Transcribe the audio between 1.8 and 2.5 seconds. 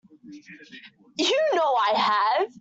have.